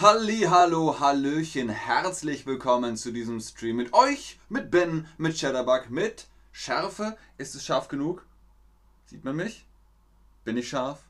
Halli, 0.00 0.46
hallo, 0.48 0.98
hallöchen, 0.98 1.68
herzlich 1.68 2.46
willkommen 2.46 2.96
zu 2.96 3.12
diesem 3.12 3.38
Stream 3.38 3.76
mit 3.76 3.92
euch, 3.92 4.38
mit 4.48 4.70
Ben, 4.70 5.06
mit 5.18 5.38
Shadowbug, 5.38 5.90
mit 5.90 6.26
Schärfe. 6.52 7.18
Ist 7.36 7.54
es 7.54 7.66
scharf 7.66 7.88
genug? 7.88 8.24
Sieht 9.04 9.24
man 9.24 9.36
mich? 9.36 9.66
Bin 10.42 10.56
ich 10.56 10.70
scharf? 10.70 11.00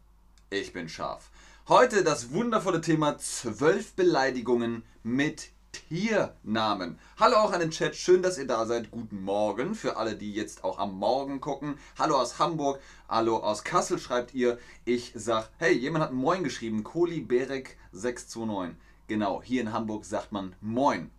Ich 0.50 0.72
bin 0.72 0.88
scharf. 0.88 1.30
Heute 1.68 2.02
das 2.02 2.32
wundervolle 2.32 2.80
Thema 2.80 3.16
12 3.16 3.92
Beleidigungen 3.92 4.82
mit 5.04 5.50
Tiernamen. 5.72 6.98
Hallo 7.18 7.36
auch 7.36 7.52
an 7.52 7.60
den 7.60 7.70
Chat, 7.70 7.96
schön, 7.96 8.22
dass 8.22 8.38
ihr 8.38 8.46
da 8.46 8.66
seid. 8.66 8.90
Guten 8.90 9.22
Morgen 9.22 9.74
für 9.74 9.96
alle, 9.96 10.16
die 10.16 10.32
jetzt 10.32 10.64
auch 10.64 10.78
am 10.78 10.98
Morgen 10.98 11.40
gucken. 11.40 11.78
Hallo 11.98 12.16
aus 12.16 12.38
Hamburg, 12.38 12.80
hallo 13.08 13.36
aus 13.36 13.64
Kassel 13.64 13.98
schreibt 13.98 14.34
ihr. 14.34 14.58
Ich 14.84 15.12
sag, 15.14 15.48
hey, 15.58 15.72
jemand 15.72 16.04
hat 16.04 16.12
Moin 16.12 16.44
geschrieben. 16.44 16.84
Kohli 16.84 17.20
Berek 17.20 17.76
629. 17.92 18.76
Genau, 19.06 19.42
hier 19.42 19.60
in 19.60 19.72
Hamburg 19.72 20.04
sagt 20.04 20.32
man 20.32 20.54
Moin. 20.60 21.10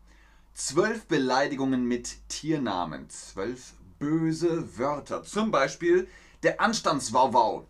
Zwölf 0.54 1.06
Beleidigungen 1.06 1.86
mit 1.86 2.28
Tiernamen. 2.30 3.10
Zwölf 3.10 3.74
böse 4.00 4.78
Wörter. 4.78 5.24
Zum 5.24 5.52
Beispiel 5.52 6.08
der 6.44 6.60
Anstandswauwau 6.60 7.68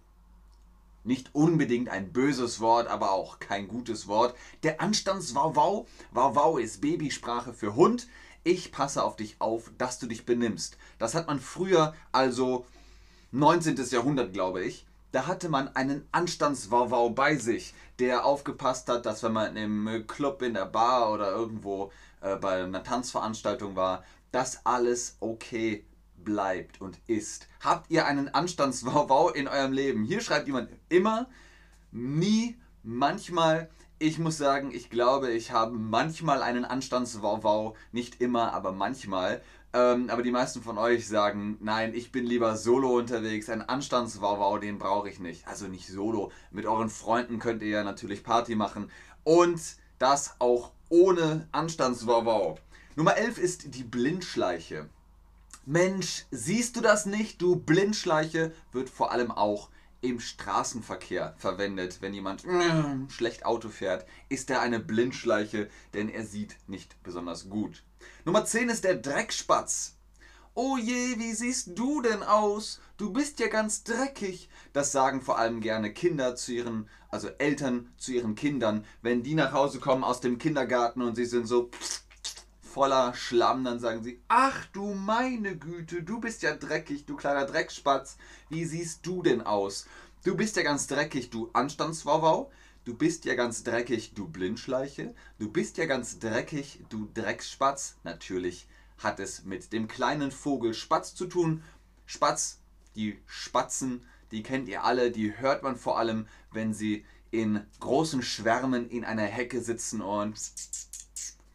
nicht 1.03 1.33
unbedingt 1.33 1.89
ein 1.89 2.11
böses 2.11 2.59
Wort, 2.59 2.87
aber 2.87 3.11
auch 3.11 3.39
kein 3.39 3.67
gutes 3.67 4.07
Wort. 4.07 4.35
Der 4.63 4.81
Anstandswauwau. 4.81 5.87
Wauwau 6.11 6.57
ist 6.57 6.81
Babysprache 6.81 7.53
für 7.53 7.75
Hund. 7.75 8.07
Ich 8.43 8.71
passe 8.71 9.03
auf 9.03 9.15
dich 9.15 9.35
auf, 9.39 9.71
dass 9.77 9.99
du 9.99 10.07
dich 10.07 10.25
benimmst. 10.25 10.77
Das 10.99 11.15
hat 11.15 11.27
man 11.27 11.39
früher, 11.39 11.93
also 12.11 12.65
19. 13.31 13.77
Jahrhundert, 13.89 14.33
glaube 14.33 14.63
ich. 14.63 14.85
Da 15.11 15.27
hatte 15.27 15.49
man 15.49 15.75
einen 15.75 16.07
Anstandswauwau 16.11 17.09
bei 17.09 17.35
sich, 17.35 17.73
der 17.99 18.25
aufgepasst 18.25 18.87
hat, 18.87 19.05
dass 19.05 19.23
wenn 19.23 19.33
man 19.33 19.57
im 19.57 20.05
Club, 20.07 20.41
in 20.41 20.53
der 20.53 20.65
Bar 20.65 21.11
oder 21.11 21.31
irgendwo 21.31 21.91
äh, 22.21 22.37
bei 22.37 22.63
einer 22.63 22.83
Tanzveranstaltung 22.83 23.75
war, 23.75 24.03
dass 24.31 24.65
alles 24.65 25.17
okay 25.19 25.83
bleibt 26.23 26.81
und 26.81 26.99
ist. 27.07 27.47
Habt 27.59 27.89
ihr 27.91 28.05
einen 28.05 28.29
Anstandswauwau 28.29 29.29
in 29.29 29.47
eurem 29.47 29.73
Leben? 29.73 30.03
Hier 30.03 30.21
schreibt 30.21 30.47
jemand 30.47 30.69
immer, 30.89 31.27
nie, 31.91 32.57
manchmal. 32.83 33.69
Ich 33.99 34.17
muss 34.17 34.37
sagen, 34.37 34.71
ich 34.73 34.89
glaube, 34.89 35.31
ich 35.31 35.51
habe 35.51 35.77
manchmal 35.77 36.41
einen 36.41 36.65
Anstandswauwau. 36.65 37.75
Nicht 37.91 38.21
immer, 38.21 38.53
aber 38.53 38.71
manchmal. 38.71 39.41
Ähm, 39.73 40.09
aber 40.09 40.21
die 40.23 40.31
meisten 40.31 40.61
von 40.61 40.77
euch 40.77 41.07
sagen, 41.07 41.57
nein, 41.61 41.93
ich 41.93 42.11
bin 42.11 42.25
lieber 42.25 42.57
solo 42.57 42.97
unterwegs. 42.97 43.49
Ein 43.49 43.61
Anstandswauwau, 43.61 44.57
den 44.57 44.79
brauche 44.79 45.09
ich 45.09 45.19
nicht. 45.19 45.47
Also 45.47 45.67
nicht 45.67 45.87
solo. 45.87 46.31
Mit 46.51 46.65
euren 46.65 46.89
Freunden 46.89 47.39
könnt 47.39 47.61
ihr 47.61 47.69
ja 47.69 47.83
natürlich 47.83 48.23
Party 48.23 48.55
machen. 48.55 48.91
Und 49.23 49.61
das 49.99 50.35
auch 50.39 50.71
ohne 50.89 51.47
Anstandswauwau. 51.51 52.57
Nummer 52.95 53.15
11 53.15 53.37
ist 53.37 53.75
die 53.75 53.83
Blindschleiche. 53.83 54.89
Mensch, 55.65 56.25
siehst 56.31 56.75
du 56.75 56.81
das 56.81 57.05
nicht, 57.05 57.41
du 57.41 57.55
Blindschleiche, 57.55 58.51
wird 58.71 58.89
vor 58.89 59.11
allem 59.11 59.31
auch 59.31 59.69
im 60.01 60.19
Straßenverkehr 60.19 61.35
verwendet. 61.37 61.99
Wenn 62.01 62.13
jemand 62.13 62.45
mm, 62.45 63.09
schlecht 63.09 63.45
Auto 63.45 63.69
fährt, 63.69 64.05
ist 64.29 64.49
er 64.49 64.61
eine 64.61 64.79
Blindschleiche, 64.79 65.69
denn 65.93 66.09
er 66.09 66.25
sieht 66.25 66.57
nicht 66.67 67.01
besonders 67.03 67.49
gut. 67.49 67.83
Nummer 68.25 68.43
10 68.43 68.69
ist 68.69 68.83
der 68.83 68.95
Dreckspatz. 68.95 69.95
Oh 70.53 70.77
je, 70.77 71.17
wie 71.17 71.33
siehst 71.33 71.77
du 71.77 72.01
denn 72.01 72.23
aus? 72.23 72.81
Du 72.97 73.13
bist 73.13 73.39
ja 73.39 73.47
ganz 73.47 73.83
dreckig. 73.83 74.49
Das 74.73 74.91
sagen 74.91 75.21
vor 75.21 75.37
allem 75.37 75.61
gerne 75.61 75.93
Kinder 75.93 76.35
zu 76.35 76.51
ihren, 76.51 76.89
also 77.09 77.29
Eltern 77.37 77.93
zu 77.97 78.11
ihren 78.11 78.35
Kindern, 78.35 78.85
wenn 79.01 79.23
die 79.23 79.35
nach 79.35 79.53
Hause 79.53 79.79
kommen 79.79 80.03
aus 80.03 80.19
dem 80.19 80.39
Kindergarten 80.39 81.01
und 81.03 81.15
sie 81.15 81.25
sind 81.25 81.47
so, 81.47 81.69
pff, 81.69 82.01
voller 82.71 83.13
Schlamm, 83.13 83.63
dann 83.63 83.79
sagen 83.79 84.03
sie, 84.03 84.21
ach 84.27 84.65
du 84.67 84.93
meine 84.93 85.57
Güte, 85.57 86.03
du 86.03 86.19
bist 86.19 86.41
ja 86.41 86.55
dreckig, 86.55 87.05
du 87.05 87.15
kleiner 87.15 87.45
Dreckspatz, 87.45 88.17
wie 88.49 88.65
siehst 88.65 89.05
du 89.05 89.21
denn 89.21 89.41
aus? 89.41 89.87
Du 90.23 90.35
bist 90.35 90.55
ja 90.55 90.63
ganz 90.63 90.87
dreckig, 90.87 91.29
du 91.29 91.49
Anstandswauwau, 91.53 92.51
du 92.85 92.95
bist 92.95 93.25
ja 93.25 93.35
ganz 93.35 93.63
dreckig, 93.63 94.13
du 94.13 94.27
Blindschleiche, 94.27 95.13
du 95.39 95.51
bist 95.51 95.77
ja 95.77 95.85
ganz 95.85 96.19
dreckig, 96.19 96.79
du 96.89 97.09
Drecksspatz. 97.13 97.97
Natürlich 98.03 98.67
hat 98.99 99.19
es 99.19 99.43
mit 99.43 99.73
dem 99.73 99.87
kleinen 99.87 100.31
Vogel 100.31 100.73
Spatz 100.73 101.15
zu 101.15 101.25
tun. 101.25 101.63
Spatz, 102.05 102.59
die 102.95 103.19
Spatzen, 103.25 104.05
die 104.31 104.43
kennt 104.43 104.69
ihr 104.69 104.83
alle, 104.83 105.11
die 105.11 105.37
hört 105.37 105.63
man 105.63 105.75
vor 105.75 105.97
allem, 105.97 106.27
wenn 106.51 106.73
sie 106.73 107.05
in 107.31 107.65
großen 107.79 108.21
Schwärmen 108.21 108.89
in 108.89 109.05
einer 109.05 109.23
Hecke 109.23 109.61
sitzen 109.61 110.01
und 110.01 110.37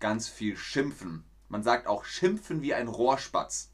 ganz 0.01 0.29
viel 0.29 0.57
schimpfen. 0.57 1.25
Man 1.49 1.63
sagt 1.63 1.87
auch 1.87 2.05
schimpfen 2.05 2.63
wie 2.63 2.75
ein 2.75 2.89
Rohrspatz. 2.89 3.71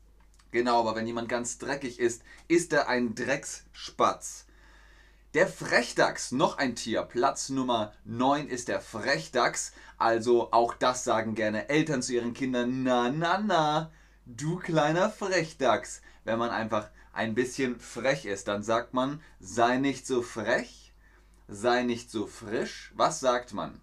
Genau, 0.51 0.81
aber 0.81 0.95
wenn 0.95 1.07
jemand 1.07 1.29
ganz 1.29 1.59
dreckig 1.59 1.99
ist, 1.99 2.23
ist 2.49 2.73
er 2.73 2.89
ein 2.89 3.15
Drecksspatz. 3.15 4.47
Der 5.35 5.49
Frechdachs, 5.49 6.31
noch 6.31 6.59
ein 6.59 6.77
Tier. 6.77 7.03
Platz 7.03 7.49
Nummer 7.49 7.95
9 8.05 8.49
ist 8.49 8.69
der 8.69 8.83
Frechdachs. 8.83 9.73
Also 9.97 10.53
auch 10.53 10.75
das 10.75 11.05
sagen 11.05 11.35
gerne 11.35 11.71
Eltern 11.71 12.03
zu 12.03 12.13
ihren 12.13 12.35
Kindern. 12.35 12.83
Na, 12.83 13.11
na, 13.11 13.39
na, 13.39 13.91
du 14.27 14.59
kleiner 14.59 15.09
Frechdachs. 15.09 16.03
Wenn 16.25 16.39
man 16.39 16.51
einfach 16.51 16.91
ein 17.15 17.35
bisschen 17.35 17.81
frech 17.81 18.27
ist, 18.27 18.49
dann 18.49 18.63
sagt 18.63 18.93
man, 18.93 19.23
sei 19.41 19.79
nicht 19.79 20.07
so 20.07 20.21
frech, 20.21 20.93
sei 21.49 21.83
nicht 21.83 22.11
so 22.11 22.27
frisch. 22.27 22.93
Was 22.95 23.21
sagt 23.21 23.55
man? 23.55 23.81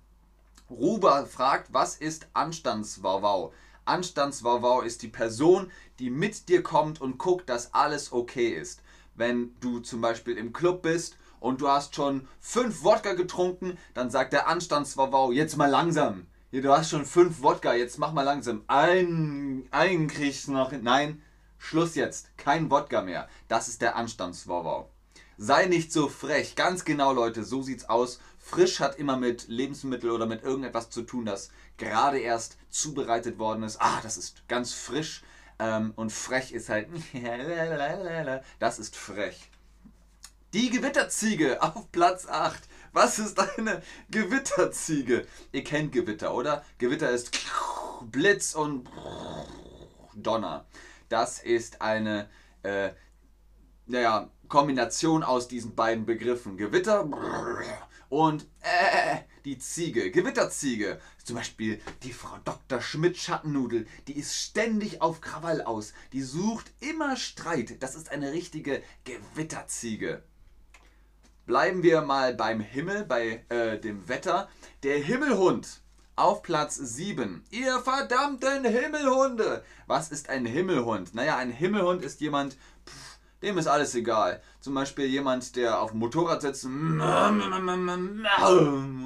Ruber 0.69 1.25
fragt, 1.25 1.73
was 1.73 1.95
ist 1.95 2.27
Anstandswauwau? 2.33 3.53
Anstandswauwau 3.85 4.81
ist 4.81 5.01
die 5.01 5.07
Person, 5.07 5.71
die 5.97 6.11
mit 6.11 6.47
dir 6.47 6.61
kommt 6.61 7.01
und 7.01 7.17
guckt, 7.17 7.49
dass 7.49 7.73
alles 7.73 8.11
okay 8.11 8.49
ist. 8.49 8.81
Wenn 9.15 9.55
du 9.61 9.79
zum 9.79 9.99
Beispiel 9.99 10.37
im 10.37 10.53
Club 10.53 10.83
bist 10.83 11.17
und 11.39 11.61
du 11.61 11.67
hast 11.67 11.95
schon 11.95 12.27
fünf 12.39 12.83
Wodka 12.83 13.13
getrunken, 13.13 13.77
dann 13.93 14.11
sagt 14.11 14.31
der 14.33 14.47
Anstandswauwau, 14.47 15.31
jetzt 15.31 15.57
mal 15.57 15.69
langsam. 15.69 16.27
Hier, 16.51 16.61
du 16.61 16.71
hast 16.71 16.91
schon 16.91 17.05
fünf 17.05 17.41
Wodka, 17.41 17.73
jetzt 17.73 17.97
mach 17.97 18.13
mal 18.13 18.23
langsam. 18.23 18.63
Ein, 18.67 19.67
einen 19.71 20.07
kriegst 20.07 20.47
du 20.47 20.51
noch. 20.51 20.71
Nein, 20.71 21.21
Schluss 21.57 21.95
jetzt. 21.95 22.35
Kein 22.37 22.69
Wodka 22.69 23.01
mehr. 23.01 23.27
Das 23.47 23.67
ist 23.67 23.81
der 23.81 23.95
Anstandswauwau. 23.95 24.89
Sei 25.41 25.67
nicht 25.67 25.93
so 25.93 26.09
frech. 26.09 26.55
Ganz 26.55 26.83
genau, 26.83 27.13
Leute, 27.13 27.45
so 27.45 27.61
sieht's 27.61 27.87
aus. 27.87 28.19
Frisch 28.39 28.81
hat 28.81 28.99
immer 28.99 29.15
mit 29.15 29.47
Lebensmittel 29.47 30.11
oder 30.11 30.25
mit 30.25 30.43
irgendetwas 30.43 30.89
zu 30.89 31.03
tun, 31.03 31.25
das 31.25 31.49
gerade 31.77 32.19
erst 32.19 32.57
zubereitet 32.69 33.39
worden 33.39 33.63
ist. 33.63 33.77
Ah, 33.79 34.01
das 34.03 34.17
ist 34.17 34.45
ganz 34.49 34.73
frisch. 34.73 35.23
Ähm, 35.57 35.93
und 35.95 36.11
frech 36.11 36.51
ist 36.51 36.67
halt. 36.67 36.89
Das 38.59 38.79
ist 38.79 38.97
frech. 38.97 39.49
Die 40.51 40.69
Gewitterziege 40.71 41.63
auf 41.63 41.89
Platz 41.93 42.27
8. 42.27 42.61
Was 42.91 43.17
ist 43.17 43.39
eine 43.39 43.81
Gewitterziege? 44.11 45.25
Ihr 45.53 45.63
kennt 45.63 45.93
Gewitter, 45.93 46.33
oder? 46.33 46.65
Gewitter 46.79 47.11
ist 47.11 47.31
Blitz 48.11 48.55
und 48.55 48.89
Donner. 50.15 50.65
Das 51.07 51.39
ist 51.39 51.81
eine, 51.81 52.29
äh, 52.63 52.89
naja, 53.89 54.29
Kombination 54.47 55.23
aus 55.23 55.47
diesen 55.47 55.75
beiden 55.75 56.05
Begriffen. 56.05 56.57
Gewitter 56.57 57.07
und 58.09 58.47
äh, 58.61 59.19
die 59.45 59.59
Ziege, 59.59 60.11
Gewitterziege. 60.11 60.99
Zum 61.23 61.35
Beispiel 61.35 61.79
die 62.03 62.13
Frau 62.13 62.37
Dr. 62.43 62.81
Schmidt 62.81 63.17
Schattennudel, 63.17 63.87
die 64.07 64.17
ist 64.17 64.35
ständig 64.35 65.01
auf 65.01 65.21
Krawall 65.21 65.61
aus. 65.61 65.93
Die 66.13 66.23
sucht 66.23 66.71
immer 66.79 67.17
Streit. 67.17 67.81
Das 67.81 67.95
ist 67.95 68.11
eine 68.11 68.31
richtige 68.31 68.81
Gewitterziege. 69.05 70.23
Bleiben 71.45 71.83
wir 71.83 72.01
mal 72.01 72.33
beim 72.35 72.59
Himmel, 72.59 73.05
bei 73.05 73.43
äh, 73.49 73.79
dem 73.79 74.07
Wetter. 74.07 74.49
Der 74.83 74.97
Himmelhund 74.97 75.81
auf 76.19 76.41
Platz 76.41 76.75
7. 76.75 77.43
Ihr 77.49 77.79
verdammten 77.79 78.65
Himmelhunde! 78.65 79.63
Was 79.87 80.11
ist 80.11 80.29
ein 80.29 80.45
Himmelhund? 80.45 81.15
Naja, 81.15 81.37
ein 81.37 81.49
Himmelhund 81.49 82.03
ist 82.03 82.19
jemand, 82.19 82.57
dem 83.41 83.57
ist 83.57 83.67
alles 83.67 83.95
egal. 83.95 84.41
Zum 84.59 84.73
Beispiel 84.73 85.05
jemand, 85.05 85.55
der 85.55 85.81
auf 85.81 85.91
dem 85.91 85.99
Motorrad 85.99 86.41
sitzt 86.41 86.65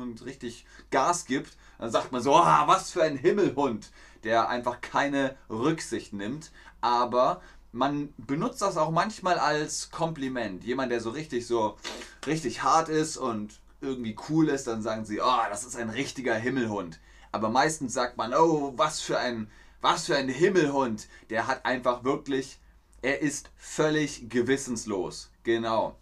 und 0.01 0.25
richtig 0.25 0.65
Gas 0.89 1.25
gibt. 1.25 1.55
Dann 1.77 1.91
sagt 1.91 2.11
man 2.11 2.21
so, 2.21 2.33
oh, 2.35 2.67
was 2.67 2.91
für 2.91 3.03
ein 3.03 3.17
Himmelhund, 3.17 3.91
der 4.23 4.49
einfach 4.49 4.81
keine 4.81 5.35
Rücksicht 5.49 6.13
nimmt. 6.13 6.51
Aber 6.81 7.41
man 7.71 8.13
benutzt 8.17 8.61
das 8.61 8.77
auch 8.77 8.91
manchmal 8.91 9.37
als 9.39 9.91
Kompliment. 9.91 10.63
Jemand, 10.63 10.91
der 10.91 11.01
so 11.01 11.09
richtig 11.09 11.45
so 11.47 11.77
richtig 12.25 12.63
hart 12.63 12.89
ist 12.89 13.17
und 13.17 13.59
irgendwie 13.81 14.15
cool 14.29 14.49
ist, 14.49 14.67
dann 14.67 14.81
sagen 14.81 15.05
sie, 15.05 15.19
oh, 15.21 15.41
das 15.49 15.65
ist 15.65 15.75
ein 15.75 15.89
richtiger 15.89 16.35
Himmelhund. 16.35 16.99
Aber 17.31 17.49
meistens 17.49 17.93
sagt 17.93 18.17
man, 18.17 18.33
oh, 18.33 18.73
was 18.77 19.01
für 19.01 19.17
ein, 19.17 19.49
was 19.81 20.05
für 20.05 20.15
ein 20.15 20.29
Himmelhund. 20.29 21.07
Der 21.29 21.47
hat 21.47 21.65
einfach 21.65 22.03
wirklich 22.03 22.59
er 23.03 23.19
ist 23.21 23.51
völlig 23.57 24.29
gewissenslos. 24.29 25.29
Genau. 25.43 25.99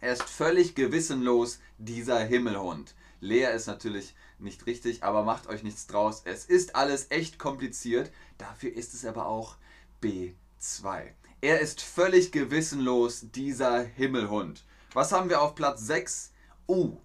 Er 0.00 0.14
ist 0.14 0.22
völlig 0.22 0.74
gewissenlos, 0.74 1.60
dieser 1.76 2.20
Himmelhund. 2.20 2.94
Leer 3.20 3.52
ist 3.52 3.66
natürlich 3.66 4.14
nicht 4.38 4.64
richtig, 4.64 5.04
aber 5.04 5.24
macht 5.24 5.46
euch 5.48 5.62
nichts 5.62 5.86
draus. 5.86 6.22
Es 6.24 6.46
ist 6.46 6.74
alles 6.74 7.10
echt 7.10 7.38
kompliziert. 7.38 8.10
Dafür 8.38 8.72
ist 8.72 8.94
es 8.94 9.04
aber 9.04 9.26
auch 9.26 9.56
B2. 10.02 11.08
Er 11.42 11.60
ist 11.60 11.82
völlig 11.82 12.32
gewissenlos, 12.32 13.26
dieser 13.30 13.80
Himmelhund. 13.82 14.64
Was 14.94 15.12
haben 15.12 15.28
wir 15.28 15.42
auf 15.42 15.54
Platz 15.54 15.82
6? 15.82 16.32
Uh, 16.66 16.96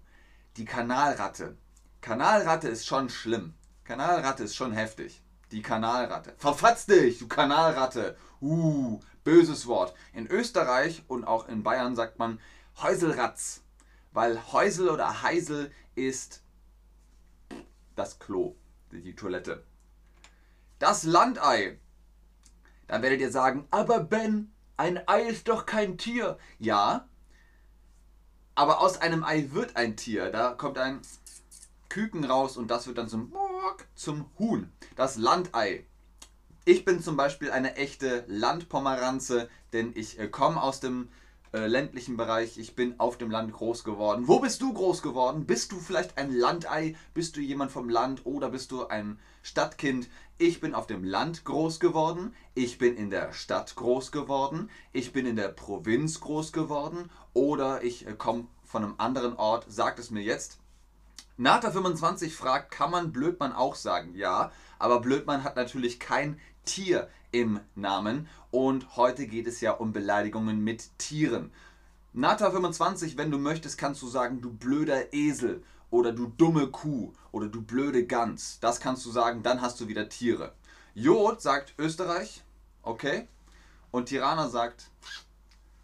die 0.56 0.64
Kanalratte. 0.64 1.58
Kanalratte 2.00 2.68
ist 2.68 2.86
schon 2.86 3.10
schlimm. 3.10 3.52
Kanalratte 3.84 4.44
ist 4.44 4.56
schon 4.56 4.72
heftig. 4.72 5.22
Die 5.50 5.60
Kanalratte. 5.60 6.34
Verfatz 6.38 6.86
dich, 6.86 7.18
du 7.18 7.28
Kanalratte. 7.28 8.16
Uh, 8.40 9.00
böses 9.24 9.66
Wort. 9.66 9.94
In 10.12 10.26
Österreich 10.26 11.02
und 11.08 11.24
auch 11.24 11.48
in 11.48 11.62
Bayern 11.62 11.96
sagt 11.96 12.18
man 12.18 12.40
Häuselratz. 12.80 13.62
Weil 14.12 14.52
Häusel 14.52 14.88
oder 14.88 15.22
Heisel 15.22 15.72
ist 15.96 16.42
das 17.96 18.18
Klo, 18.18 18.54
die 18.92 19.16
Toilette. 19.16 19.64
Das 20.78 21.02
Landei. 21.02 21.80
Dann 22.86 23.02
werdet 23.02 23.20
ihr 23.20 23.32
sagen, 23.32 23.66
aber 23.70 24.00
Ben, 24.00 24.52
ein 24.76 25.08
Ei 25.08 25.22
ist 25.22 25.48
doch 25.48 25.66
kein 25.66 25.98
Tier. 25.98 26.38
Ja, 26.58 27.08
aber 28.54 28.80
aus 28.80 28.98
einem 28.98 29.24
Ei 29.24 29.48
wird 29.50 29.76
ein 29.76 29.96
Tier. 29.96 30.30
Da 30.30 30.52
kommt 30.52 30.78
ein 30.78 31.00
Küken 31.88 32.24
raus 32.24 32.56
und 32.56 32.68
das 32.70 32.86
wird 32.86 32.98
dann 32.98 33.08
zum, 33.08 33.32
zum 33.94 34.30
Huhn. 34.38 34.72
Das 34.96 35.16
Landei. 35.16 35.86
Ich 36.66 36.86
bin 36.86 37.02
zum 37.02 37.18
Beispiel 37.18 37.50
eine 37.50 37.76
echte 37.76 38.24
Landpomeranze, 38.26 39.50
denn 39.74 39.92
ich 39.94 40.18
äh, 40.18 40.28
komme 40.28 40.62
aus 40.62 40.80
dem 40.80 41.10
äh, 41.52 41.66
ländlichen 41.66 42.16
Bereich. 42.16 42.56
Ich 42.56 42.74
bin 42.74 42.98
auf 42.98 43.18
dem 43.18 43.30
Land 43.30 43.52
groß 43.52 43.84
geworden. 43.84 44.28
Wo 44.28 44.38
bist 44.38 44.62
du 44.62 44.72
groß 44.72 45.02
geworden? 45.02 45.44
Bist 45.44 45.72
du 45.72 45.78
vielleicht 45.78 46.16
ein 46.16 46.32
Landei? 46.32 46.96
Bist 47.12 47.36
du 47.36 47.42
jemand 47.42 47.70
vom 47.70 47.90
Land 47.90 48.24
oder 48.24 48.48
bist 48.48 48.70
du 48.70 48.86
ein 48.86 49.18
Stadtkind? 49.42 50.08
Ich 50.38 50.62
bin 50.62 50.74
auf 50.74 50.86
dem 50.86 51.04
Land 51.04 51.44
groß 51.44 51.80
geworden. 51.80 52.34
Ich 52.54 52.78
bin 52.78 52.96
in 52.96 53.10
der 53.10 53.34
Stadt 53.34 53.76
groß 53.76 54.10
geworden. 54.10 54.70
Ich 54.94 55.12
bin 55.12 55.26
in 55.26 55.36
der 55.36 55.48
Provinz 55.48 56.20
groß 56.20 56.50
geworden. 56.52 57.10
Oder 57.34 57.84
ich 57.84 58.06
äh, 58.06 58.14
komme 58.14 58.46
von 58.62 58.84
einem 58.84 58.94
anderen 58.96 59.36
Ort. 59.36 59.66
Sagt 59.68 59.98
es 59.98 60.10
mir 60.10 60.22
jetzt. 60.22 60.60
Nata 61.36 61.72
25 61.72 62.34
fragt, 62.34 62.70
kann 62.70 62.92
man 62.92 63.12
Blödmann 63.12 63.52
auch 63.52 63.74
sagen? 63.74 64.14
Ja, 64.14 64.52
aber 64.78 65.00
Blödmann 65.00 65.42
hat 65.42 65.56
natürlich 65.56 65.98
kein 65.98 66.38
Tier 66.64 67.08
im 67.32 67.60
Namen 67.74 68.28
und 68.50 68.96
heute 68.96 69.26
geht 69.26 69.46
es 69.46 69.60
ja 69.60 69.72
um 69.72 69.92
Beleidigungen 69.92 70.62
mit 70.62 70.98
Tieren. 70.98 71.52
Nata 72.12 72.50
25, 72.50 73.16
wenn 73.16 73.30
du 73.30 73.38
möchtest, 73.38 73.76
kannst 73.76 74.00
du 74.02 74.06
sagen, 74.06 74.40
du 74.40 74.52
blöder 74.52 75.12
Esel 75.12 75.64
oder 75.90 76.12
du 76.12 76.26
dumme 76.26 76.68
Kuh 76.68 77.12
oder 77.32 77.48
du 77.48 77.62
blöde 77.62 78.06
Gans. 78.06 78.58
Das 78.60 78.80
kannst 78.80 79.04
du 79.04 79.10
sagen, 79.10 79.42
dann 79.42 79.60
hast 79.60 79.80
du 79.80 79.88
wieder 79.88 80.08
Tiere. 80.08 80.52
Jod 80.94 81.42
sagt 81.42 81.74
Österreich, 81.78 82.44
okay. 82.82 83.26
Und 83.90 84.06
Tirana 84.06 84.48
sagt 84.48 84.90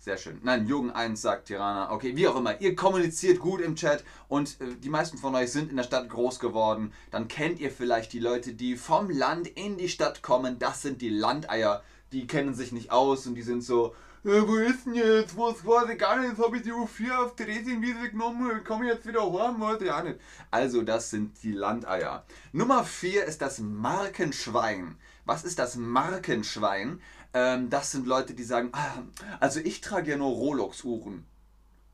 sehr 0.00 0.16
schön. 0.16 0.40
Nein, 0.42 0.66
Jürgen 0.66 0.90
1 0.90 1.20
sagt 1.20 1.48
Tirana. 1.48 1.92
Okay, 1.92 2.16
wie 2.16 2.26
auch 2.26 2.36
immer. 2.36 2.58
Ihr 2.62 2.74
kommuniziert 2.74 3.38
gut 3.38 3.60
im 3.60 3.76
Chat 3.76 4.02
und 4.28 4.58
äh, 4.60 4.74
die 4.82 4.88
meisten 4.88 5.18
von 5.18 5.34
euch 5.34 5.52
sind 5.52 5.70
in 5.70 5.76
der 5.76 5.84
Stadt 5.84 6.08
groß 6.08 6.40
geworden. 6.40 6.94
Dann 7.10 7.28
kennt 7.28 7.60
ihr 7.60 7.70
vielleicht 7.70 8.14
die 8.14 8.18
Leute, 8.18 8.54
die 8.54 8.76
vom 8.76 9.10
Land 9.10 9.46
in 9.46 9.76
die 9.76 9.90
Stadt 9.90 10.22
kommen. 10.22 10.58
Das 10.58 10.80
sind 10.80 11.02
die 11.02 11.10
Landeier. 11.10 11.82
Die 12.12 12.26
kennen 12.26 12.54
sich 12.54 12.72
nicht 12.72 12.90
aus 12.90 13.26
und 13.26 13.34
die 13.34 13.42
sind 13.42 13.62
so, 13.62 13.94
äh, 14.24 14.40
wo 14.46 14.56
ist 14.56 14.86
denn 14.86 14.94
jetzt? 14.94 15.36
Was 15.36 15.66
weiß 15.66 15.90
ich 15.90 15.98
gar 15.98 16.18
nicht. 16.18 16.30
Jetzt 16.30 16.42
habe 16.42 16.56
ich 16.56 16.62
die 16.62 16.72
U4 16.72 17.24
auf 17.24 17.36
Theresienwiese 17.36 18.10
genommen. 18.10 18.64
Komme 18.64 18.86
ich 18.86 18.94
jetzt 18.94 19.06
wieder 19.06 19.22
heim? 19.22 19.60
Weiß 19.60 19.82
ich 19.82 19.90
auch 19.90 20.02
nicht. 20.02 20.18
Also, 20.50 20.80
das 20.80 21.10
sind 21.10 21.42
die 21.42 21.52
Landeier. 21.52 22.24
Nummer 22.52 22.84
4 22.84 23.26
ist 23.26 23.42
das 23.42 23.58
Markenschwein. 23.58 24.96
Was 25.24 25.44
ist 25.44 25.58
das 25.58 25.76
Markenschwein? 25.76 27.00
Ähm, 27.32 27.70
das 27.70 27.92
sind 27.92 28.06
Leute, 28.06 28.34
die 28.34 28.44
sagen, 28.44 28.70
ah, 28.72 29.02
also 29.38 29.60
ich 29.60 29.80
trage 29.80 30.10
ja 30.10 30.16
nur 30.16 30.30
Rolex-Uhren. 30.30 31.26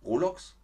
Rolex? 0.04 0.54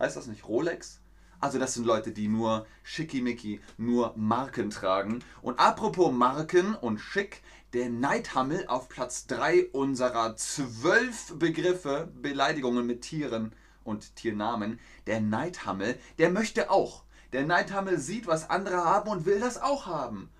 Heißt 0.00 0.16
das 0.16 0.26
nicht 0.26 0.48
Rolex? 0.48 1.00
Also 1.40 1.58
das 1.60 1.74
sind 1.74 1.86
Leute, 1.86 2.10
die 2.10 2.26
nur 2.26 2.66
schickimicki, 2.82 3.60
nur 3.76 4.12
Marken 4.16 4.70
tragen. 4.70 5.22
Und 5.40 5.60
apropos 5.60 6.12
Marken 6.12 6.74
und 6.74 6.98
schick, 6.98 7.42
der 7.74 7.90
Neidhammel 7.90 8.66
auf 8.66 8.88
Platz 8.88 9.26
3 9.28 9.68
unserer 9.70 10.34
zwölf 10.36 11.38
Begriffe, 11.38 12.10
Beleidigungen 12.20 12.86
mit 12.86 13.02
Tieren 13.02 13.52
und 13.84 14.16
Tiernamen. 14.16 14.80
Der 15.06 15.20
Neidhammel, 15.20 15.98
der 16.18 16.30
möchte 16.30 16.70
auch. 16.70 17.04
Der 17.32 17.44
Neidhammel 17.44 17.98
sieht, 17.98 18.26
was 18.26 18.50
andere 18.50 18.84
haben 18.84 19.10
und 19.10 19.26
will 19.26 19.38
das 19.38 19.60
auch 19.60 19.86
haben. 19.86 20.30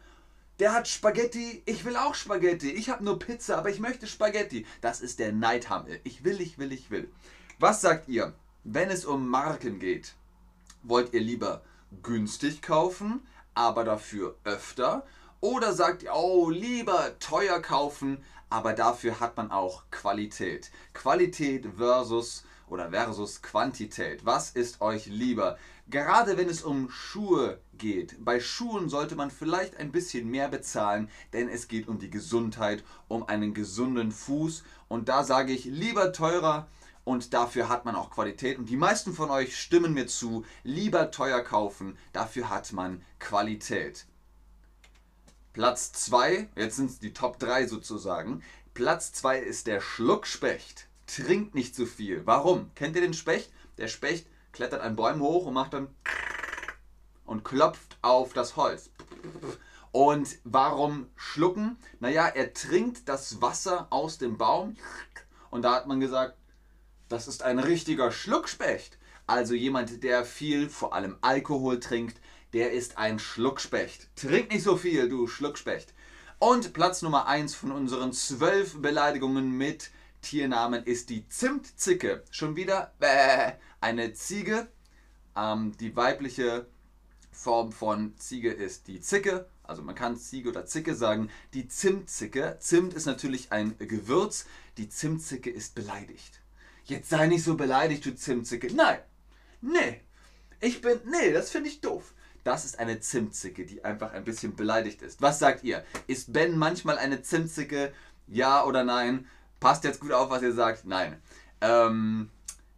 Der 0.58 0.72
hat 0.72 0.88
Spaghetti, 0.88 1.62
ich 1.66 1.84
will 1.84 1.96
auch 1.96 2.16
Spaghetti. 2.16 2.72
Ich 2.72 2.90
habe 2.90 3.04
nur 3.04 3.20
Pizza, 3.20 3.58
aber 3.58 3.70
ich 3.70 3.78
möchte 3.78 4.08
Spaghetti. 4.08 4.66
Das 4.80 5.00
ist 5.00 5.20
der 5.20 5.32
Neidhammel. 5.32 6.00
Ich 6.02 6.24
will, 6.24 6.40
ich 6.40 6.58
will, 6.58 6.72
ich 6.72 6.90
will. 6.90 7.12
Was 7.60 7.80
sagt 7.80 8.08
ihr, 8.08 8.34
wenn 8.64 8.90
es 8.90 9.04
um 9.04 9.28
Marken 9.28 9.78
geht? 9.78 10.14
Wollt 10.82 11.14
ihr 11.14 11.20
lieber 11.20 11.62
günstig 12.02 12.60
kaufen, 12.60 13.24
aber 13.54 13.84
dafür 13.84 14.34
öfter? 14.42 15.06
Oder 15.40 15.72
sagt 15.72 16.02
ihr, 16.02 16.14
oh, 16.14 16.50
lieber 16.50 17.16
teuer 17.20 17.62
kaufen, 17.62 18.24
aber 18.50 18.72
dafür 18.72 19.20
hat 19.20 19.36
man 19.36 19.52
auch 19.52 19.84
Qualität? 19.92 20.72
Qualität 20.92 21.68
versus 21.76 22.44
oder 22.68 22.90
versus 22.90 23.42
Quantität. 23.42 24.26
Was 24.26 24.50
ist 24.50 24.80
euch 24.80 25.06
lieber? 25.06 25.56
Gerade 25.90 26.36
wenn 26.36 26.50
es 26.50 26.62
um 26.62 26.90
Schuhe 26.90 27.60
geht. 27.78 28.22
Bei 28.22 28.40
Schuhen 28.40 28.90
sollte 28.90 29.16
man 29.16 29.30
vielleicht 29.30 29.76
ein 29.78 29.90
bisschen 29.90 30.28
mehr 30.28 30.48
bezahlen, 30.48 31.08
denn 31.32 31.48
es 31.48 31.66
geht 31.66 31.88
um 31.88 31.98
die 31.98 32.10
Gesundheit, 32.10 32.84
um 33.08 33.26
einen 33.26 33.54
gesunden 33.54 34.12
Fuß. 34.12 34.64
Und 34.88 35.08
da 35.08 35.24
sage 35.24 35.52
ich 35.52 35.64
lieber 35.64 36.12
teurer 36.12 36.68
und 37.04 37.32
dafür 37.32 37.70
hat 37.70 37.86
man 37.86 37.94
auch 37.94 38.10
Qualität. 38.10 38.58
Und 38.58 38.68
die 38.68 38.76
meisten 38.76 39.14
von 39.14 39.30
euch 39.30 39.58
stimmen 39.58 39.94
mir 39.94 40.06
zu, 40.06 40.44
lieber 40.62 41.10
teuer 41.10 41.40
kaufen, 41.40 41.96
dafür 42.12 42.50
hat 42.50 42.72
man 42.74 43.02
Qualität. 43.18 44.04
Platz 45.54 45.92
2, 45.92 46.50
jetzt 46.54 46.76
sind 46.76 46.90
es 46.90 46.98
die 46.98 47.14
Top 47.14 47.38
3 47.38 47.66
sozusagen. 47.66 48.42
Platz 48.74 49.12
2 49.14 49.38
ist 49.38 49.66
der 49.66 49.80
Schluckspecht. 49.80 50.86
Trinkt 51.06 51.54
nicht 51.54 51.74
zu 51.74 51.86
viel. 51.86 52.26
Warum? 52.26 52.70
Kennt 52.74 52.94
ihr 52.94 53.02
den 53.02 53.14
Specht? 53.14 53.50
Der 53.78 53.88
Specht 53.88 54.26
klettert 54.52 54.80
an 54.80 54.96
Bäumen 54.96 55.20
hoch 55.20 55.46
und 55.46 55.54
macht 55.54 55.74
dann 55.74 55.88
und 57.24 57.44
klopft 57.44 57.98
auf 58.02 58.32
das 58.32 58.56
Holz. 58.56 58.90
Und 59.92 60.38
warum 60.44 61.08
schlucken? 61.16 61.78
Naja, 62.00 62.26
er 62.26 62.52
trinkt 62.52 63.08
das 63.08 63.40
Wasser 63.40 63.86
aus 63.90 64.18
dem 64.18 64.38
Baum 64.38 64.76
und 65.50 65.62
da 65.62 65.74
hat 65.74 65.86
man 65.86 66.00
gesagt, 66.00 66.36
das 67.08 67.26
ist 67.28 67.42
ein 67.42 67.58
richtiger 67.58 68.10
Schluckspecht. 68.10 68.98
Also 69.26 69.54
jemand, 69.54 70.02
der 70.04 70.24
viel, 70.24 70.68
vor 70.68 70.94
allem 70.94 71.16
Alkohol 71.20 71.80
trinkt, 71.80 72.20
der 72.52 72.72
ist 72.72 72.98
ein 72.98 73.18
Schluckspecht. 73.18 74.08
Trink 74.16 74.50
nicht 74.50 74.62
so 74.62 74.76
viel, 74.76 75.08
du 75.08 75.26
Schluckspecht. 75.26 75.94
Und 76.38 76.72
Platz 76.72 77.02
Nummer 77.02 77.26
1 77.26 77.54
von 77.54 77.72
unseren 77.72 78.12
zwölf 78.12 78.80
Beleidigungen 78.80 79.50
mit 79.50 79.90
Tiernamen 80.22 80.84
ist 80.84 81.10
die 81.10 81.28
Zimtzicke. 81.28 82.22
Schon 82.30 82.56
wieder 82.56 82.92
äh, 83.00 83.52
eine 83.80 84.12
Ziege. 84.12 84.68
Ähm, 85.36 85.76
die 85.78 85.94
weibliche 85.96 86.66
Form 87.30 87.72
von 87.72 88.16
Ziege 88.16 88.52
ist 88.52 88.88
die 88.88 89.00
Zicke. 89.00 89.48
Also 89.62 89.82
man 89.82 89.94
kann 89.94 90.16
Ziege 90.16 90.48
oder 90.48 90.66
Zicke 90.66 90.94
sagen. 90.94 91.30
Die 91.54 91.68
Zimtzicke. 91.68 92.56
Zimt 92.60 92.94
ist 92.94 93.06
natürlich 93.06 93.52
ein 93.52 93.76
Gewürz. 93.78 94.46
Die 94.76 94.88
Zimtzicke 94.88 95.50
ist 95.50 95.74
beleidigt. 95.74 96.40
Jetzt 96.84 97.10
sei 97.10 97.26
nicht 97.26 97.44
so 97.44 97.54
beleidigt, 97.54 98.04
du 98.06 98.14
Zimtzicke. 98.14 98.72
Nein. 98.74 99.00
Nee. 99.60 100.00
Ich 100.60 100.80
bin. 100.80 101.00
Nee, 101.04 101.32
das 101.32 101.50
finde 101.50 101.68
ich 101.68 101.80
doof. 101.80 102.14
Das 102.44 102.64
ist 102.64 102.78
eine 102.78 102.98
Zimtzicke, 102.98 103.66
die 103.66 103.84
einfach 103.84 104.12
ein 104.12 104.24
bisschen 104.24 104.56
beleidigt 104.56 105.02
ist. 105.02 105.20
Was 105.20 105.38
sagt 105.38 105.64
ihr? 105.64 105.84
Ist 106.06 106.32
Ben 106.32 106.56
manchmal 106.56 106.96
eine 106.96 107.20
Zimtzicke? 107.20 107.92
Ja 108.26 108.64
oder 108.64 108.84
nein? 108.84 109.26
Passt 109.60 109.84
jetzt 109.84 110.00
gut 110.00 110.12
auf, 110.12 110.30
was 110.30 110.42
ihr 110.42 110.54
sagt? 110.54 110.86
Nein. 110.86 111.20
Ähm, 111.60 112.30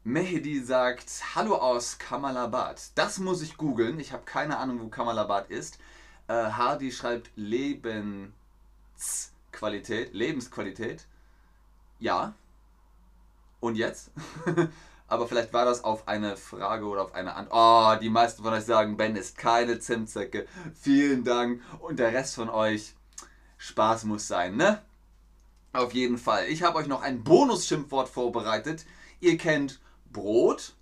Mehdi 0.03 0.63
sagt, 0.63 1.11
hallo 1.35 1.57
aus 1.57 1.99
Kamalabad. 1.99 2.81
Das 2.95 3.19
muss 3.19 3.43
ich 3.43 3.59
googeln. 3.59 4.01
Ich 4.01 4.13
habe 4.13 4.23
keine 4.25 4.57
Ahnung, 4.57 4.81
wo 4.81 4.89
Kamalabad 4.89 5.51
ist. 5.51 5.79
Äh, 6.27 6.33
Hardy 6.33 6.91
schreibt 6.91 7.31
Lebensqualität. 7.37 10.15
Lebensqualität. 10.15 11.05
Ja. 11.99 12.33
Und 13.61 13.77
jetzt? 13.77 14.11
Aber 15.07 15.29
vielleicht 15.29 15.53
war 15.53 15.67
das 15.67 15.85
auf 15.85 16.09
eine 16.09 16.39
Frage 16.39 16.87
oder 16.87 17.03
auf 17.03 17.15
eine 17.15 17.35
Antwort. 17.35 17.99
Oh, 17.99 18.01
die 18.01 18.09
meisten 18.09 18.43
von 18.43 18.55
euch 18.55 18.65
sagen, 18.65 18.97
Ben 18.97 19.17
ist 19.17 19.37
keine 19.37 19.81
Zimtzecke. 19.81 20.47
Vielen 20.81 21.25
Dank. 21.25 21.61
Und 21.81 21.99
der 21.99 22.15
Rest 22.15 22.37
von 22.37 22.49
euch, 22.49 22.95
Spaß 23.59 24.05
muss 24.05 24.27
sein, 24.27 24.57
ne? 24.57 24.81
Auf 25.75 25.93
jeden 25.93 26.17
Fall. 26.17 26.47
Ich 26.47 26.63
habe 26.63 26.79
euch 26.79 26.87
noch 26.87 27.03
ein 27.03 27.23
Bonus-Schimpfwort 27.23 28.09
vorbereitet. 28.09 28.87
Ihr 29.21 29.37
kennt 29.37 29.79
Brot. 30.13 30.75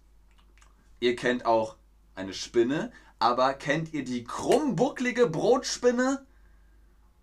Ihr 1.00 1.16
kennt 1.16 1.47
auch 1.47 1.76
eine 2.14 2.35
Spinne. 2.35 2.92
Aber 3.18 3.54
kennt 3.54 3.94
ihr 3.94 4.04
die 4.04 4.25
krummbucklige 4.25 5.26
Brotspinne? 5.26 6.25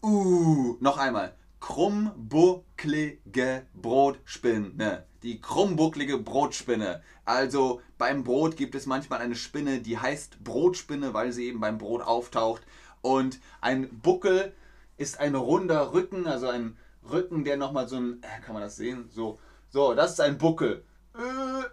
Uh, 0.04 0.76
noch 0.80 0.98
einmal. 0.98 1.36
Krummbucklige 1.62 3.66
Brotspinne. 3.74 5.06
Die 5.24 5.42
krummbucklige 5.42 6.18
Brotspinne. 6.18 7.02
Also 7.24 7.82
beim 7.98 8.24
Brot 8.24 8.58
gibt 8.58 8.76
es 8.76 8.86
manchmal 8.86 9.20
eine 9.20 9.36
Spinne, 9.36 9.80
die 9.80 9.98
heißt 9.98 10.44
Brotspinne, 10.44 11.14
weil 11.14 11.32
sie 11.32 11.48
eben 11.48 11.62
beim 11.62 11.78
Brot 11.78 12.02
auftaucht. 12.02 12.64
Und 13.02 13.40
ein 13.62 14.02
Buckel 14.02 14.54
ist 14.98 15.20
ein 15.20 15.36
runder 15.36 15.94
Rücken, 15.94 16.28
also 16.28 16.50
ein 16.50 16.78
Rücken, 17.10 17.46
der 17.46 17.58
nochmal 17.58 17.88
so 17.88 17.96
ein, 17.96 18.22
äh, 18.22 18.42
kann 18.42 18.54
man 18.54 18.64
das 18.64 18.76
sehen? 18.76 19.10
So, 19.10 19.40
so, 19.70 19.94
das 19.94 20.12
ist 20.12 20.22
ein 20.22 20.38
Buckel. 20.38 20.84
Äh, 21.16 21.64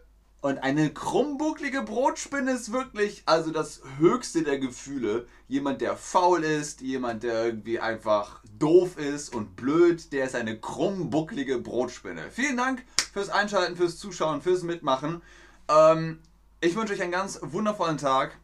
und 0.42 0.58
eine 0.58 0.92
krummbucklige 0.92 1.82
Brotspinne 1.82 2.50
ist 2.50 2.72
wirklich, 2.72 3.22
also 3.26 3.52
das 3.52 3.80
höchste 3.98 4.42
der 4.42 4.58
Gefühle. 4.58 5.26
Jemand, 5.46 5.80
der 5.80 5.96
faul 5.96 6.42
ist, 6.42 6.80
jemand, 6.80 7.22
der 7.22 7.44
irgendwie 7.46 7.78
einfach 7.78 8.42
doof 8.58 8.98
ist 8.98 9.32
und 9.32 9.54
blöd, 9.54 10.12
der 10.12 10.24
ist 10.24 10.34
eine 10.34 10.58
krummbucklige 10.58 11.58
Brotspinne. 11.58 12.22
Vielen 12.32 12.56
Dank 12.56 12.84
fürs 13.12 13.28
Einschalten, 13.28 13.76
fürs 13.76 13.98
Zuschauen, 13.98 14.42
fürs 14.42 14.64
Mitmachen. 14.64 15.22
Ähm, 15.68 16.18
ich 16.60 16.74
wünsche 16.74 16.94
euch 16.94 17.02
einen 17.02 17.12
ganz 17.12 17.38
wundervollen 17.40 17.98
Tag. 17.98 18.36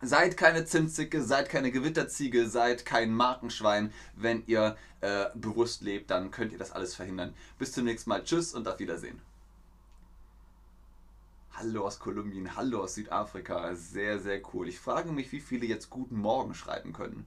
Seid 0.00 0.36
keine 0.36 0.64
Zimtzicke, 0.64 1.22
seid 1.22 1.48
keine 1.48 1.70
Gewitterziege, 1.70 2.48
seid 2.48 2.84
kein 2.84 3.14
Markenschwein. 3.14 3.92
Wenn 4.16 4.42
ihr 4.48 4.76
äh, 5.00 5.26
bewusst 5.36 5.82
lebt, 5.82 6.10
dann 6.10 6.32
könnt 6.32 6.50
ihr 6.50 6.58
das 6.58 6.72
alles 6.72 6.96
verhindern. 6.96 7.32
Bis 7.60 7.70
zum 7.70 7.84
nächsten 7.84 8.10
Mal. 8.10 8.24
Tschüss 8.24 8.54
und 8.54 8.66
auf 8.66 8.80
Wiedersehen. 8.80 9.20
Hallo 11.54 11.86
aus 11.86 11.98
Kolumbien, 11.98 12.56
hallo 12.56 12.82
aus 12.82 12.94
Südafrika. 12.94 13.74
Sehr, 13.74 14.18
sehr 14.18 14.40
cool. 14.52 14.68
Ich 14.68 14.80
frage 14.80 15.12
mich, 15.12 15.30
wie 15.32 15.40
viele 15.40 15.66
jetzt 15.66 15.90
Guten 15.90 16.16
Morgen 16.16 16.54
schreiben 16.54 16.94
können. 16.94 17.26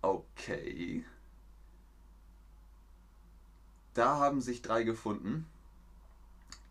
Okay. 0.00 1.04
Da 3.92 4.16
haben 4.16 4.40
sich 4.40 4.62
drei 4.62 4.82
gefunden, 4.82 5.46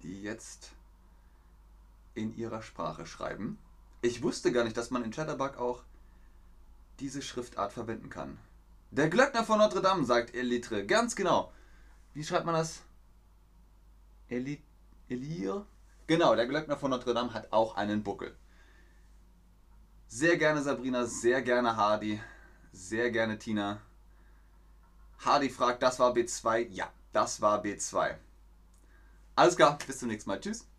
die 0.01 0.23
jetzt 0.23 0.71
in 2.15 2.35
ihrer 2.35 2.63
Sprache 2.63 3.05
schreiben. 3.05 3.59
Ich 4.01 4.23
wusste 4.23 4.51
gar 4.51 4.63
nicht, 4.63 4.75
dass 4.75 4.89
man 4.89 5.03
in 5.03 5.11
Chatterbug 5.11 5.57
auch 5.57 5.83
diese 6.99 7.21
Schriftart 7.21 7.71
verwenden 7.71 8.09
kann. 8.09 8.39
Der 8.89 9.09
Glöckner 9.09 9.45
von 9.45 9.59
Notre 9.59 9.81
Dame, 9.81 10.05
sagt 10.05 10.33
Elitre. 10.33 10.85
Ganz 10.87 11.15
genau. 11.15 11.53
Wie 12.15 12.23
schreibt 12.23 12.45
man 12.45 12.55
das? 12.55 12.81
Elitre. 14.27 14.70
Elir. 15.11 15.65
Genau, 16.07 16.35
der 16.35 16.47
Glöckner 16.47 16.77
von 16.77 16.89
Notre 16.89 17.13
Dame 17.13 17.33
hat 17.33 17.51
auch 17.51 17.75
einen 17.75 18.01
Buckel. 18.01 18.35
Sehr 20.07 20.37
gerne 20.37 20.61
Sabrina, 20.61 21.05
sehr 21.05 21.41
gerne 21.41 21.75
Hardy, 21.75 22.21
sehr 22.71 23.11
gerne 23.11 23.37
Tina. 23.37 23.81
Hardy 25.19 25.49
fragt, 25.49 25.83
das 25.83 25.99
war 25.99 26.13
B2? 26.13 26.67
Ja, 26.69 26.91
das 27.11 27.41
war 27.41 27.61
B2. 27.61 28.15
Alles 29.35 29.55
klar, 29.55 29.77
bis 29.85 29.99
zum 29.99 30.07
nächsten 30.07 30.29
Mal. 30.29 30.39
Tschüss. 30.39 30.70